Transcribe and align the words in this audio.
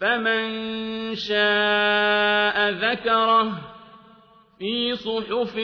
فمن 0.00 1.14
شاء 1.14 2.70
ذكره 2.70 3.52
في 4.58 4.94
صحف 4.94 5.56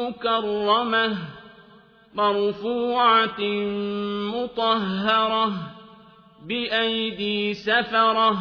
مكرمة 0.00 1.16
مرفوعة 2.14 3.40
مطهرة 4.34 5.52
بأيدي 6.46 7.54
سفرة 7.54 8.38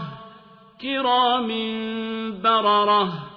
كرام 0.82 1.48
بررة 2.42 3.30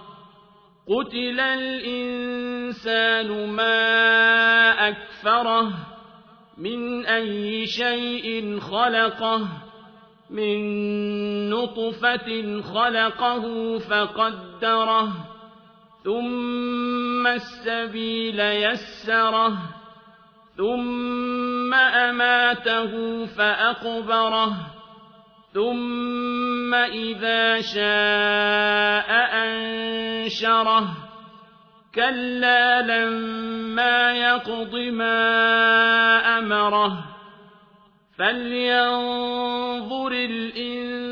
قتل 0.89 1.41
الإنسان 1.41 3.29
ما 3.48 4.89
أكفره 4.89 5.73
من 6.59 7.07
أي 7.07 7.67
شيء 7.67 8.59
خلقه 8.61 9.48
من 10.31 10.62
نطفة 11.63 12.61
خلقه 12.61 13.79
فقدره 13.79 15.13
ثم 16.05 17.27
السبيل 17.27 18.41
يسره 18.41 19.57
ثم 20.57 21.75
أماته 21.75 23.25
فأقبره 23.27 24.57
ثم 25.55 26.75
إذا 26.75 27.61
شاء 27.61 29.11
أنشره. 29.45 30.89
كلا 31.95 32.83
لما 32.83 34.13
يقض 34.13 34.75
ما 34.77 35.19
أمره. 36.39 37.05
فلينظر 38.19 40.13
الإنسان 40.13 41.12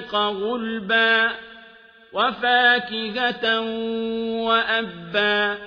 غلبا 0.15 1.31
وفاكهة 2.13 3.61
وأبا 4.41 5.57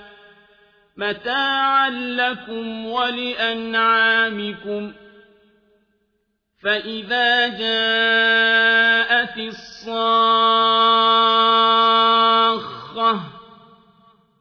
متاعا 0.97 1.89
لكم 1.89 2.85
ولأنعامكم 2.85 4.13
فإذا 6.63 7.47
جاءت 7.47 9.37
الصاخة 9.37 9.95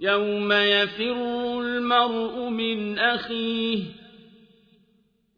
يوم 0.01 0.53
يفر 0.53 1.17
المرء 1.61 2.49
من 2.49 2.99
أخيه 2.99 3.85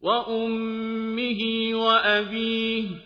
وأمه 0.03 1.71
وأبيه 1.75 3.06